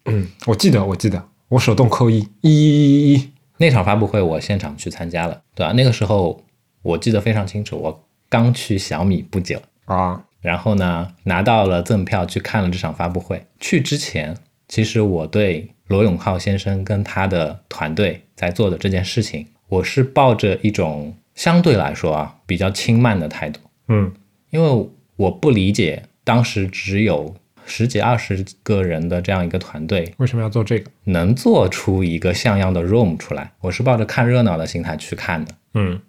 [0.05, 6.45] 嗯，我记得，我记得，我手动扣一，一一一一，那场发布会我现场去参加了，对吧、那个时候
[6.83, 13.47] 我记得非常清楚，我刚去小米不久，啊，然后呢，拿到了赠票去看了这场发布会。
[13.59, 14.37] 去之前，
[14.69, 24.13] 其实我对罗永浩先生跟他的团队在做的这件事情，我是抱着一种相对来说啊比较轻慢的态度，嗯
[24.51, 27.33] 因为我不理解当时只有
[27.65, 30.91] 十几二十个人的这样一个团队为什么要做这个？
[31.05, 35.55] 能做出一个像样的 room 出来，我是抱着看热闹的心态去看的。
[35.75, 36.01] 嗯，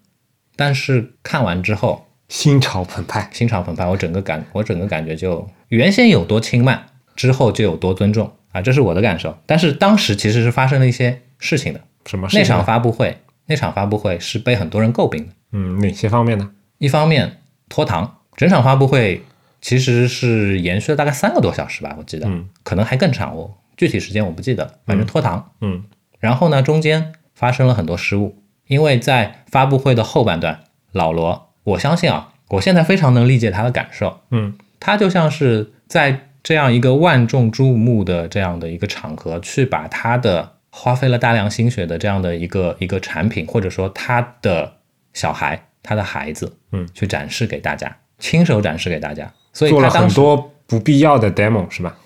[0.55, 3.29] 但是看完之后，心潮澎湃。
[3.31, 9.37] 心潮澎湃，我整个感我整个感觉就原先有多轻慢，之后就有多尊重啊，这是我的感受。
[9.45, 11.79] 但是当时其实是发生了一些事情的。
[12.07, 12.47] 什么事情呢？
[12.47, 13.15] 那场发布会，
[13.49, 15.33] 那场发布会是被很多人诟病的。
[15.51, 16.49] 嗯，哪些方面呢？
[16.77, 19.23] 一方面拖堂，整场发布会
[19.59, 25.51] 其实是延续了大概三个多小时吧，我记得，嗯可能还更长，我具体时间我不记得，反正拖堂。
[25.59, 25.83] 嗯
[26.19, 30.59] 然后呢，中间发生了很多失误，因为在发布会的后半段，
[30.91, 44.77] 老罗，我相信啊，我现在非常能理解他的感受，嗯他就像是在这样一个万众瞩目的这样的一个场合，去把他的花费了大量心血的这样的一个一个产品，或者说他的
[45.13, 49.31] 小孩、他的孩子，嗯，去展示给大家，亲手展示给大家。
[49.53, 51.97] 所以做了很多不必要的 demo 是吧？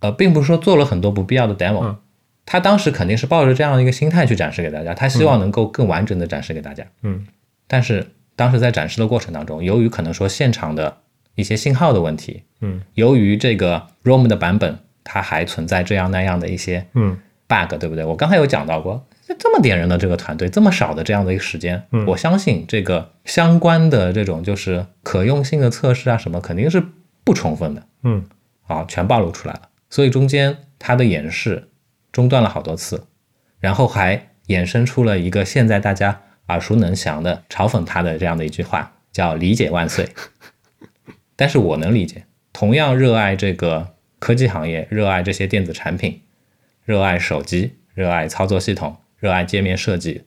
[0.00, 1.98] 呃，并不是说做了很多不必要的 demo，、嗯
[2.50, 6.82] 他当时肯定是抱着这样的一个心态去展示给大家，他希望能够更完整的展示给大家。
[7.02, 7.26] 嗯，
[7.66, 10.96] 但是当时在展示的过程当中，由于可能说现场的
[11.34, 17.18] 一些信号的问题，嗯，由于这个 ROM 的版本它还存在这样那样的一些嗯
[17.48, 18.04] bug，对不对？
[18.04, 19.04] 我刚才有讲到过，
[19.38, 26.82] 这么点人的这个团队，这么少的这样的一个时间，嗯我相信这个相关的这种就是可用性的测试啊什么，肯定是
[27.24, 28.24] 不充分的嗯
[28.66, 29.62] 啊，全暴露出来了。
[29.90, 31.70] 所以中间它的演示
[32.12, 33.06] 中断了好多次，
[33.58, 40.08] 然后还衍生出了一个现在大家耳熟能详的嘲讽他的这样的一句话，叫“理解万岁”。
[41.36, 46.20] 但是我能理解，同样热爱这个科技行业、热爱这些电子产品、
[46.88, 50.22] 热爱手机、热爱操作系统、热爱界面设计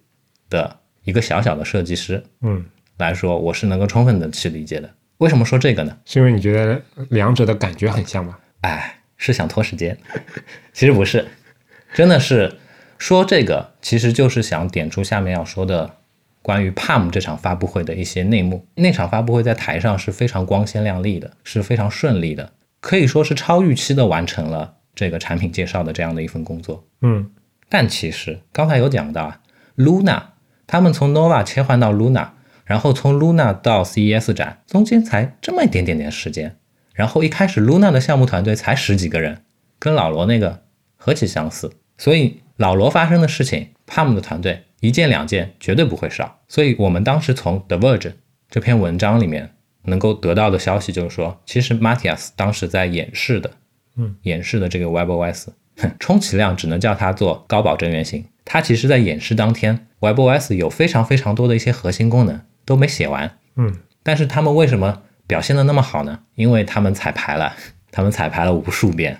[0.47, 2.63] 的一个小小的设计师嗯，
[2.97, 4.87] 来说，我是能够充分的去理解的。
[5.17, 5.97] 为什么说这个呢？
[6.05, 8.37] 是因为你觉得两者的感觉很像吗？
[8.61, 9.97] 哎，是想拖时间，
[10.71, 11.25] 其实不是，
[11.95, 12.53] 真的是
[12.99, 15.89] 说这个，其实就是想点出下面要说的
[16.43, 18.67] 关于 Palm 这场发布会的一些内幕。
[18.75, 26.85] 那场发布会在台上是非常光鲜亮丽的，是非常顺利的，可以说是超预期的完成了这个产品介绍的这样的一份工作。
[27.01, 27.31] 嗯
[27.69, 29.39] 但其实刚才有讲到啊
[29.77, 30.23] ，Luna
[30.67, 32.29] 他们从 Nova 切换到 Luna，
[32.65, 36.57] 然后从 Luna 到 CES 展，中间才这么一点点点时间。
[36.93, 39.43] 然后一开始 Luna 的项目团队才十几个人，
[39.79, 40.63] 跟老罗那个
[40.97, 41.71] 何其相似。
[41.97, 46.41] 所以老罗发生的事情，Palm 的团队一件两件绝对不会少。
[46.49, 48.13] 所以我们当时从 The Verge
[48.49, 53.51] 这篇文章里面能够得到的消息就是说，其实 Matthias 当时在演示的，
[54.01, 58.25] 嗯，演示的这个 WebOS，哼充其量只能叫它做高保真原型。
[58.43, 63.77] 它其实在演示当天，WebOS 有非常非常多的一些核心功能都没写完，嗯。
[64.03, 66.21] 但是他们为什么表现的那么好呢？
[66.33, 67.55] 因为他们彩排了，
[67.91, 69.19] 他们彩排了无数遍，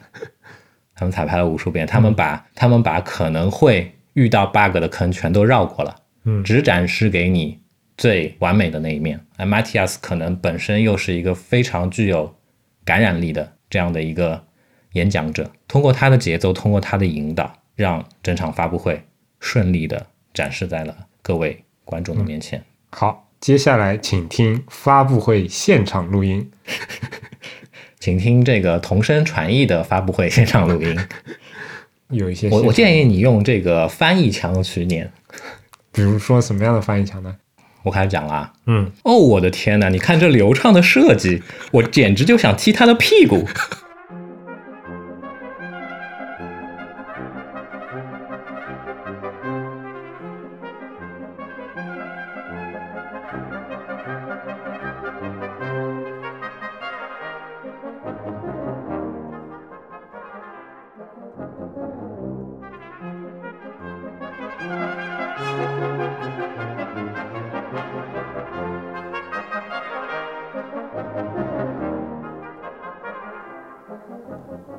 [0.96, 6.44] 他们彩排了无数遍，他们把他们把可能会遇到 bug 的坑全都绕过了，嗯。
[6.44, 7.60] 只展示给你
[7.96, 9.20] 最完美的那一面。
[9.38, 12.36] 而 Matthias 可能本身又是一个非常具有
[12.84, 14.44] 感染力的这样的一个
[14.94, 19.04] 演讲者，通过他的节奏，通过他的引导，让整场发布会
[19.40, 22.64] 顺利的展示在了各位观众的面前。
[22.90, 26.52] 好，接下来请听发布会现场录音。
[28.00, 30.98] 请听这个同声传译的发布会现场录音。
[32.10, 35.10] 有一些我我，建议你用这个翻译腔去念。
[35.94, 37.36] 比如说什么样的翻译腔呢？
[37.84, 38.54] 我开始讲了啊。
[38.66, 39.90] 嗯，哦，我的天呐！
[39.90, 43.48] 你看这流畅的设计，我简直就想踢他的屁股。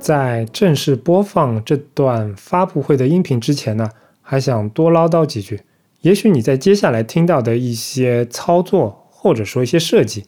[0.03, 3.89] 在正式播放这段发布会的音频之前呢，
[4.21, 5.61] 还想多唠叨几句。
[6.01, 10.25] 也许你在接下来听到的一些操作，或者说一些设计，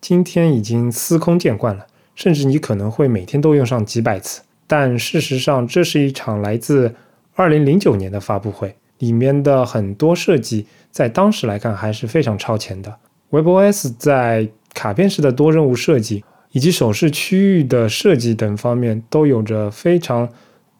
[0.00, 4.40] 今天已经司空见惯了，甚至你可能会每天都用上几百次。
[4.66, 6.94] 但事实上，这是一场来自
[7.36, 12.96] 2009年的发布会，里面的很多设计在当时来看还是非常超前的。
[13.30, 20.28] WebOS 在卡片式的多任务设计以及手势区域的设计等方面，都有着非常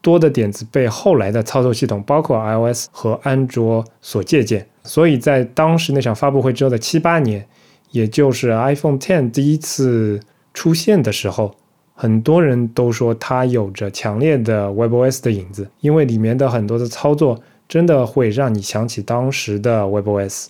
[0.00, 4.66] 多的点子被后来的操作系统，包括 iOS 和安卓所借鉴。
[4.82, 7.46] 所以在当时那场发布会之后的七八年，
[7.90, 10.18] 也就是 iPhone X 第一次
[10.54, 11.54] 出现的时候，
[11.94, 20.46] 很多人都说它有着强烈的 WebOS 的影子，因为里面的很多的操作真的会让你想起当时的 WebOS。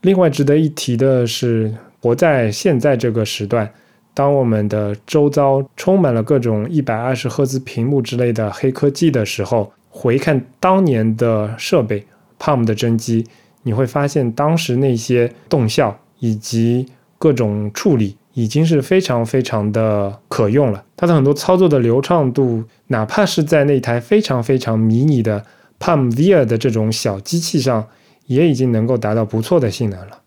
[0.00, 3.70] 另外值得一提的是，活在现在这个时段，
[4.14, 12.06] 当我们的周遭充满了各种一百二十赫兹屏幕之类的黑科技的时候，回看当年的设备
[12.38, 13.26] Palm 的真机，
[13.64, 16.86] 你会发现当时那些动效以及
[17.18, 20.84] 各种处理已经是非常非常的可用了。
[20.96, 25.44] 它的很多操作的流畅度，哪怕是在那台非常非常迷你的
[25.80, 27.88] Palm Via 的这种小机器上，
[28.26, 30.22] 也已经能够达到不错的性能了。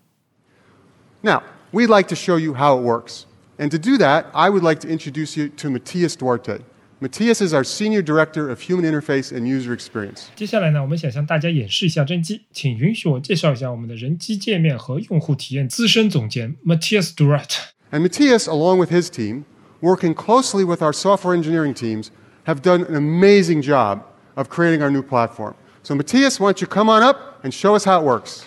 [1.22, 3.22] Now, we'd like to show you how it works.
[3.57, 6.59] And to do that, I would like to introduce you to Matthias Duarte.
[6.99, 10.27] Matthias is our Senior Director of Human Interface and User Experience.
[10.35, 17.57] 接下来呢，我们想向大家演示一下真机，请允许我介绍一下我们的人机界面和用户体验资深总监 Matthias Durat。
[17.91, 19.43] And Matthias, along with his team,
[19.81, 22.07] working closely with our software engineering teams,
[22.45, 24.03] have done an amazing job
[24.35, 25.55] of creating our new platform.
[25.83, 28.45] So, Matthias, why don't you come on up and show us how it works?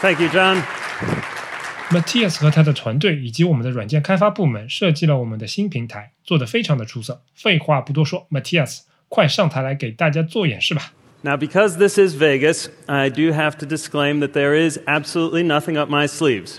[0.00, 0.62] Thank you, John.
[1.95, 7.21] Matthias 和他的团队以及我们的软件开发部门设计了我们的新平台，做得非常的出色。
[7.33, 10.91] 废话不多说，Matthias，快上台来给大家做演示吧。
[11.21, 15.89] Now, because this is Vegas, I do have to disclaim that there is absolutely nothing up
[15.89, 16.57] my sleeves.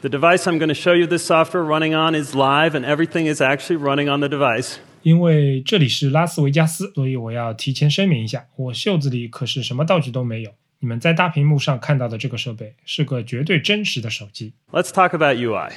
[0.00, 3.26] The device I'm going to show you this software running on is live, and everything
[3.26, 4.76] is actually running on the device.
[5.02, 10.52] 因为这里是拉斯维加斯，所以我要提前声明一下，我袖子里可是什么道具都没有。
[10.79, 14.53] 你们在大屏幕上看到的这个设备是个绝对真实的手机。
[14.71, 15.71] Let's talk about UI.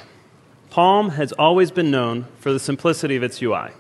[0.71, 3.71] Palm has always been known for the simplicity of its UI.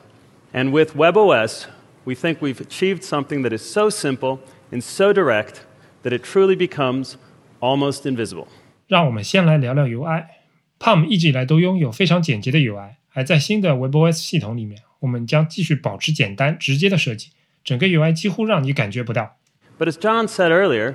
[0.53, 1.67] And with WebOS,
[2.05, 4.39] we think we've achieved something that is so simple
[4.71, 5.61] and so direct
[6.03, 7.17] that it truly becomes
[7.61, 8.47] almost invisible.
[8.87, 19.37] 让我们先来聊聊 UI。Palm 一直以来都拥有非常简洁的 UI，而在新的 WebOS 系统里面，我们将继续保持简单直接的设计，整个 UI 几乎让你感觉不到。
[19.79, 20.95] But as John said earlier,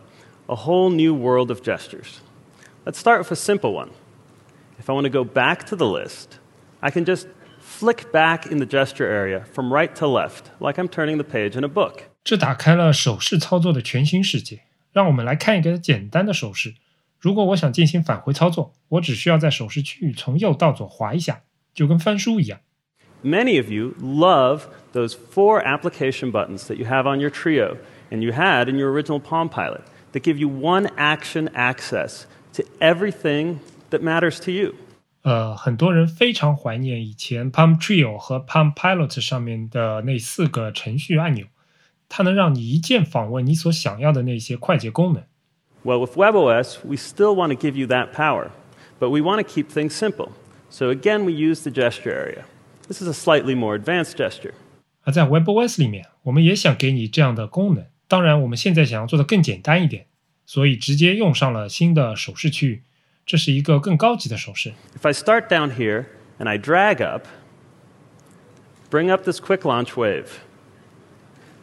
[0.50, 2.20] a whole new world of gestures.
[2.84, 3.90] Let's start with a simple one.
[4.78, 6.38] If I want to go back to the list,
[6.80, 7.26] I can just
[7.60, 11.56] flick back in the gesture area from right to left, like I'm turning the page
[11.56, 12.04] in a book.
[12.22, 14.60] 这打开了手势操作的全新世界。
[14.92, 16.74] 让我们来看一个简单的手势。
[17.18, 21.42] 如果我想进行返回操作，我只需要在手势区域从右到左滑一下，
[21.74, 22.60] 就跟翻书一样。
[23.22, 24.62] Many of you love
[24.94, 27.76] those four application buttons that you have on your Trio
[28.10, 32.62] and you had in your original Palm Pilot that give you one action access to
[32.80, 33.58] everything
[33.90, 34.74] that matters to you.
[35.22, 41.46] 呃，很多人非常怀念以前 Palm Trio 和 Palm Pilot 上面的那四个程序按钮，
[42.08, 45.24] 它能让你一键访问你所想要的那些快捷功能。
[45.82, 48.50] Well, with WebOS, we still want to give you that power,
[49.00, 50.30] but we want to keep things simple.
[50.70, 52.44] So again, we use the gesture area.
[52.88, 54.52] This is a slightly more advanced gesture.
[55.02, 57.84] 而在 WebOS 里面，我们也想给你这样的功能。
[58.10, 60.06] 当然，我们现在想要做的更简单一点，
[60.46, 62.82] 所以直接用上了新的手势区域。
[63.24, 64.72] 这是一个更高级的手势。
[64.96, 66.06] If I start down here
[66.38, 67.26] and I drag up,
[68.90, 70.26] bring up this quick launch wave.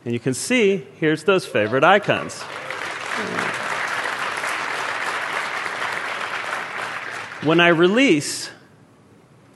[0.05, 2.41] And you can see here's those favorite icons.
[7.45, 8.49] When I release,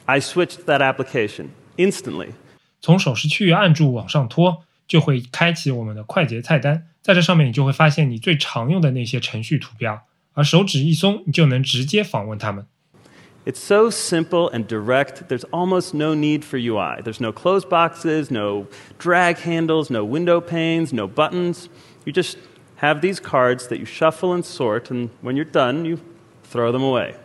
[0.05, 2.29] I switch to that application instantly.
[2.79, 6.87] 从手势区域按住往上拖， 就会开启我们的快捷菜单。
[7.01, 10.01] 在这上面，你就会发现你最常用的那些程序图标，
[10.33, 12.65] 而手指一松，你就能直接访问它们。
[13.45, 17.01] It's so simple and direct, there's almost no need for UI.
[17.01, 18.65] There's no close boxes, no
[18.99, 21.69] drag handles, no window panes, no buttons.
[22.03, 22.35] You just
[22.81, 25.99] have these cards that you shuffle and sort, and when you're done, you
[26.43, 27.15] throw them away.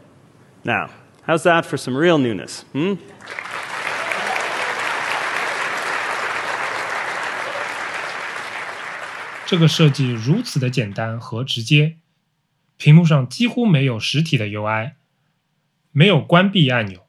[0.64, 0.90] Now,
[1.26, 2.64] how's that for some real newness?
[2.72, 2.94] Hmm?
[9.46, 11.96] 这个设计如此的简单和直接，
[12.76, 14.92] 屏幕上几乎没有实体的 UI，
[15.90, 17.00] 没有关闭按钮，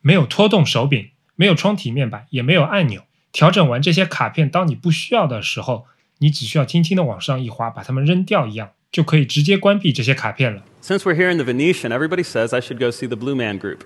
[0.00, 3.04] 没有拖动手柄，没有窗体面板，也没有按钮。
[3.32, 5.86] 调整完这些卡片，当你不需要的时候，
[6.18, 10.62] 你只需要轻轻的往上一滑，把它们扔掉一样，就可以直接关闭这些卡片了。
[10.82, 13.58] Since we're here in the Venetian, everybody says I should go see the Blue Man
[13.58, 13.80] Group.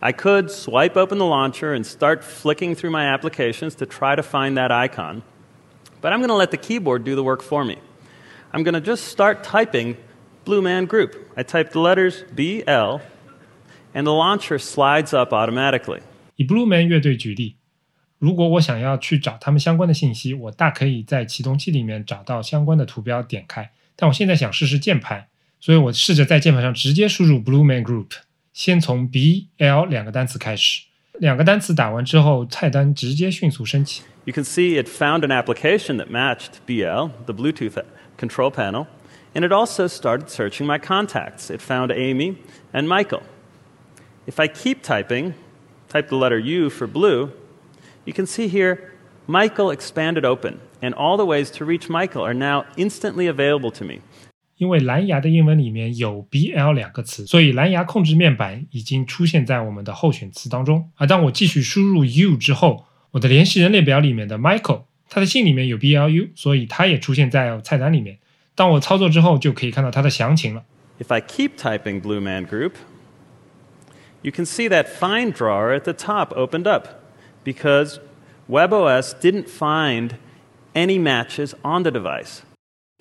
[0.00, 4.22] I could swipe open the launcher and start flicking through my applications to try to
[4.22, 5.22] find that icon,
[6.00, 7.78] but I'm going to let the keyboard do the work for me.
[8.52, 9.96] I'm going to just start typing
[10.44, 11.14] Blue Man Group.
[11.36, 13.00] I type the letters B L,
[13.92, 16.00] and the launcher slides up automatically.
[16.36, 17.56] 以 Blue Man 乐队举例，
[18.18, 23.70] 如果我想要去找他们相关的信息，我大可以在启动器里面找到相关的图标，点开。
[23.96, 25.26] 但我现在想试试键盘，
[25.58, 28.12] 所以我试着在键盘上直接输入 Blue Man Group，
[28.52, 30.82] 先从 B、L 两个单词开始。
[31.20, 34.02] 两个单词打完之后，菜单直接迅速升起。
[34.24, 37.82] You can see it found an application that matched BL, the Bluetooth
[38.18, 38.86] control panel,
[39.34, 41.48] and it also started searching my contacts.
[41.48, 42.36] It found Amy
[42.72, 43.22] and Michael.
[44.26, 45.34] If I keep typing,
[45.88, 47.30] type the letter U for blue,
[48.04, 48.92] you can see here
[49.26, 53.84] Michael expanded open, and all the ways to reach Michael are now instantly available to
[53.84, 54.00] me.
[54.60, 60.90] 因为蓝牙的英文里面有 BL 两个词，所以蓝牙控制面板已经出现在我们的候选词当中。
[60.96, 68.18] 而当我继续输入 U 之后， 我的联系人列表里面的 Michael，他的姓里面有 BLU，所以他也出现在菜单里面。
[68.54, 70.64] 当我操作之后，就可以看到它的详情了。
[70.98, 72.72] If I keep typing Blue Man Group,
[74.22, 76.86] you can see that Find drawer at the top opened up
[77.44, 77.98] because
[78.48, 80.12] WebOS didn't find
[80.74, 82.40] any matches on the device.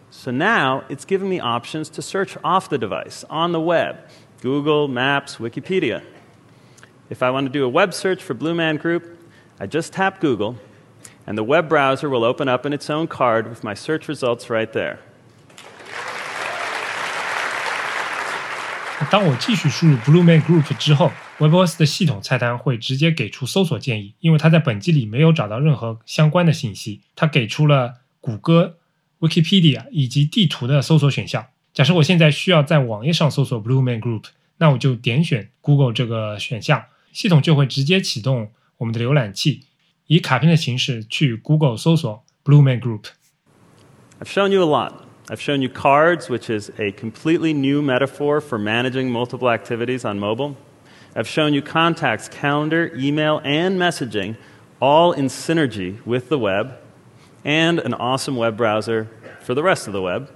[0.09, 3.97] So now it's giving me options to search off the device on the web
[4.41, 6.01] Google, Maps, Wikipedia.
[7.09, 9.03] If I want to do a web search for Blue Man Group,
[9.59, 10.55] I just tap Google,
[11.27, 14.49] and the web browser will open up in its own card with my search results
[14.49, 14.97] right there.
[19.11, 28.77] 当我继续输入 Blue Man Group 之后，WebOS 的系统菜单会直接给出搜索建议，因为它在本机里没有找到任何相关的信息，它给出了谷歌、
[29.19, 31.45] Wikipedia 以及地图的搜索选项。
[31.73, 34.25] 假设我现在需要在网页上搜索 Blue Man Group，
[34.57, 39.65] 那我就点选 Google 这个选项，系统就会直接启动我们的浏览器，
[40.07, 43.05] 以卡片的形式去 Google 搜索 Blue Man Group。
[44.19, 44.93] I've shown you a lot.
[45.27, 50.19] I've shown you cards, which is a completely new metaphor for managing multiple activities on
[50.19, 50.55] mobile.
[51.15, 54.35] I've shown you contacts, calendar, email, and messaging,
[54.79, 56.73] all in synergy with the web,
[57.43, 59.07] and an awesome web browser
[59.41, 60.27] for the rest of the web.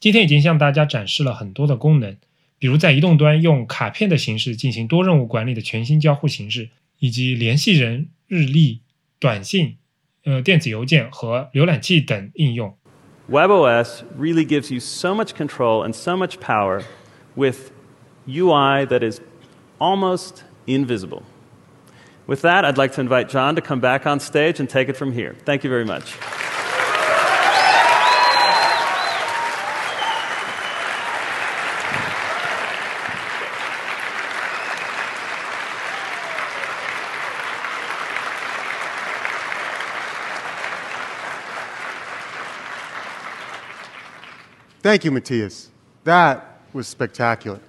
[0.00, 2.16] 今天已经向大家展示了很多的功能，
[2.58, 8.80] 比如在移动端用卡片的形式进行多任务管理的全新交互形式，以及联系人、日历、
[9.18, 9.76] 短信、
[10.24, 12.76] 呃电子邮件和浏览器等应用。
[13.30, 16.82] WebOS really gives you so much control and so much power
[17.34, 17.70] with
[18.26, 19.20] UI that is
[19.78, 21.22] almost invisible.
[22.26, 24.96] With that, I'd like to invite John to come back on stage and take it
[24.96, 25.34] from here.
[25.44, 26.14] Thank you very much.
[44.82, 45.70] Thank you, Matthias.
[46.02, 47.60] That was spectacular.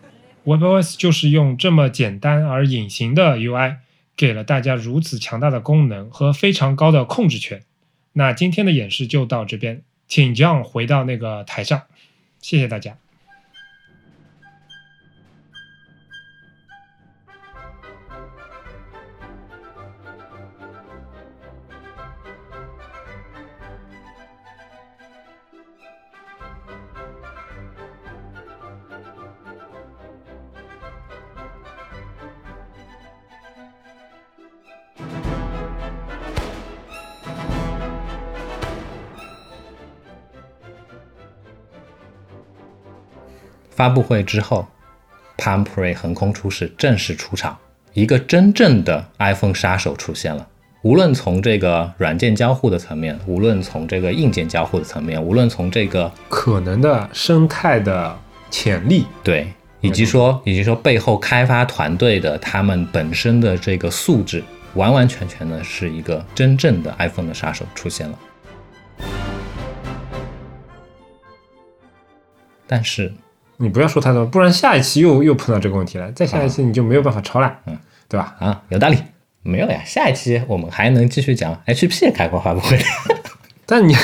[0.45, 3.77] WebOS 就是用这么简单而隐形的 UI，
[4.18, 7.62] 给了大家如此强大的功能和非常高的控制权。
[8.14, 11.84] 那今天的演示就到这边，请 John 回到那个台上，
[12.40, 12.98] 谢谢大家。
[43.78, 44.66] 发布会之后
[45.36, 47.56] ，Palm Pre 横空出世，正式出场，
[47.92, 50.44] 一个真正的 iPhone 杀手出现了。
[50.82, 58.18] 无论从这个软件交互的层面，无论从这个硬件交互的层面，无论从这个可能的生态的
[58.50, 59.46] 潜力，对，
[59.80, 64.42] 以及说以及说背后开发团队的他们本身的这个素质，
[64.74, 68.18] 完完全全的是一个真正的 iPhone 的杀手出现了。
[72.66, 73.14] 但是
[73.58, 77.76] 你不要说太多，不然下一期又又碰到这个问题了，再下一期你就没有办法抄了，嗯，
[78.08, 78.36] 对吧？
[78.38, 78.98] 啊，有道理，
[79.42, 79.82] 没有呀。
[79.84, 82.78] 下一期我们还能继续讲 HP 开发发布会。
[83.66, 83.94] 但你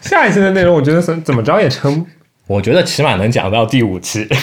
[0.00, 2.06] 下一期的内容，我觉得怎怎么着也成
[2.46, 4.26] 我觉得起码能讲到第五期。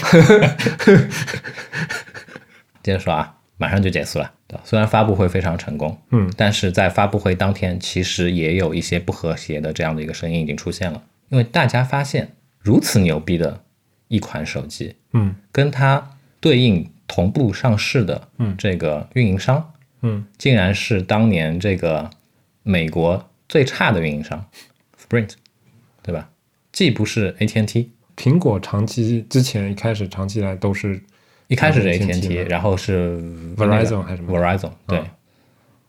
[2.83, 4.31] 接着说啊，马上就结束了。
[4.63, 11.03] 虽然发布会非常成功，嗯，但是在发布会当天，其实也有一些不和谐的这样的一个声音已经出现了。
[11.29, 13.61] 因为大家发现，如此牛逼的
[14.09, 15.33] 一款手机，嗯。
[15.51, 18.53] 跟它对应同步上市的嗯。
[18.57, 20.25] 这个运营商，嗯。
[20.37, 22.09] 竟然是当年这个
[22.63, 24.45] 美国最差的运营商
[25.01, 25.31] Sprint，
[26.03, 26.29] 对吧？
[26.71, 31.01] 既不是 AT&T，苹果长期之前一开始长期以来都是
[31.47, 33.17] 一开始是 AT&T 吗然后是
[33.57, 35.03] Verizon 还是什么？Verizon，对，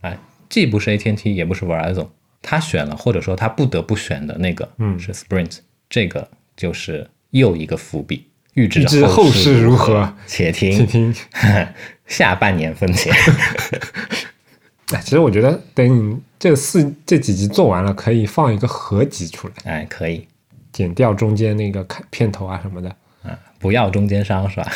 [0.00, 0.18] 哎，
[0.48, 2.08] 既不是 AT&T，也不是 Verizon，
[2.40, 4.98] 他选了或者说他不得不选的那个，嗯。
[4.98, 5.58] 是 Sprint，
[5.90, 11.14] 这个就是又一个伏笔，预知后事事如何，且听且听。
[12.06, 13.10] 下半年分解。
[14.92, 20.26] 哎，其实我觉得等你这四这几集做完了，可以放一个合集出来，哎，可以，
[20.72, 22.94] 剪掉中间那个开片头啊什么的。
[23.60, 24.72] 不要中间商是吧？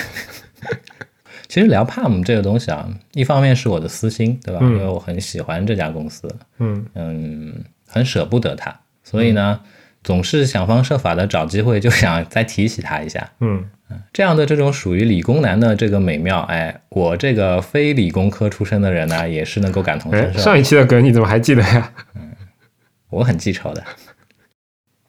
[1.49, 4.61] 其实聊 Palm 这个东西啊，一方面是我的私心，对吧？
[4.63, 6.29] 嗯因为我很喜欢这家公司，
[6.59, 9.59] 嗯嗯，很舍不得它，所以呢，
[10.05, 13.33] 总是想方设法的找机会就想再提起他一下。
[13.41, 13.65] 嗯
[14.13, 20.39] 这样的这种属于理工男的这个美妙，哎，我这个非理工科出身的人呢，也是能够感同哎，身受。
[20.41, 21.93] 上一期的梗你怎么还记得呀？
[22.15, 22.33] 嗯
[23.11, 23.85] 我很记仇的。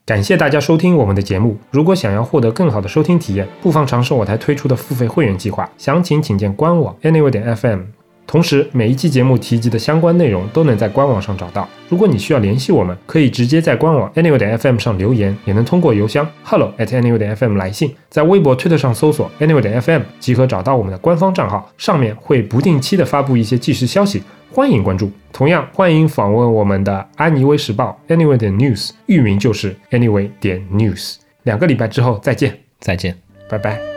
[0.05, 1.57] 感谢大家收听我们的节目。
[1.71, 7.85] 如果想要获得更好的收听体验，不妨尝试我台推出的付费会员计划，详情请见官网 anyway 点 fm。
[8.27, 11.67] 同时，每一期节目提及的相关内容都能在官网上找到。
[11.87, 17.95] 如果你需要联系我们，可以直接在官网 anyway 点 fm 上留言，也能通过邮箱 hello at anyway 点 fm 来信。
[18.09, 25.11] 在微博、推特上搜索 anyway 点 fm 即可找到我们的官方账号，上面会不定期的发布一些即时消息，欢迎关注。
[25.31, 31.15] 同样，欢迎访问我们的安妮微时报 anyway 点 news，域名就是 anyway 点 news。
[31.43, 33.15] 两个礼拜之后再见，再见。
[33.47, 33.94] 拜拜。